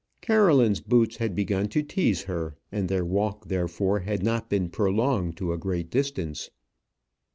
Caroline's 0.21 0.79
boots 0.79 1.17
had 1.17 1.35
begun 1.35 1.67
to 1.67 1.83
tease 1.83 2.23
her, 2.23 2.55
and 2.71 2.89
their 2.89 3.05
walk, 3.05 3.45
therefore, 3.49 3.99
had 3.99 4.23
not 4.23 4.49
been 4.49 4.67
prolonged 4.67 5.37
to 5.37 5.53
a 5.53 5.59
great 5.59 5.91
distance. 5.91 6.49